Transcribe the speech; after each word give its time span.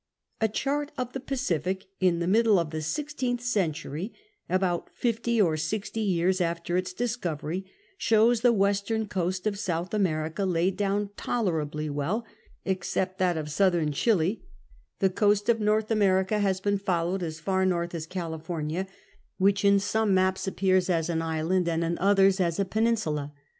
A 0.41 0.47
chart 0.47 0.91
of 0.97 1.13
the 1.13 1.19
Pacific 1.19 1.85
in 1.99 2.17
the 2.17 2.25
middle 2.27 2.57
of 2.57 2.71
the 2.71 2.79
sixtcentli 2.79 3.39
century, 3.39 4.11
about 4.49 4.89
fifty 4.95 5.39
or 5.39 5.55
sixty 5.57 5.99
years 5.99 6.41
after 6.41 6.75
its 6.75 6.91
discovery, 6.91 7.71
shows 7.99 8.41
the 8.41 8.51
western 8.51 9.07
coast 9.07 9.45
of 9.45 9.59
South 9.59 9.93
America 9.93 10.43
laid 10.43 10.75
down 10.75 11.11
tolerably 11.17 11.87
well, 11.87 12.25
except 12.65 13.19
that 13.19 13.37
of 13.37 13.51
Southern 13.51 13.91
Chili; 13.91 14.41
the 14.97 15.11
coast 15.11 15.47
IV 15.47 15.57
DRAKE 15.57 15.59
SEES 15.59 15.61
IT 15.61 15.65
47 15.67 15.67
of 15.67 15.71
North 15.71 15.91
America 15.91 16.39
has 16.39 16.59
been 16.61 16.77
followed 16.79 17.21
as 17.21 17.39
far 17.39 17.63
north 17.63 17.93
as 17.93 18.07
California, 18.07 18.87
which 19.37 19.63
in 19.63 19.77
some 19.79 20.15
maps 20.15 20.47
appears 20.47 20.89
as 20.89 21.09
an 21.11 21.21
island, 21.21 21.69
and 21.69 21.83
in 21.83 21.99
others 21.99 22.39
as 22.39 22.59
a 22.59 22.65
peninsula. 22.65 23.33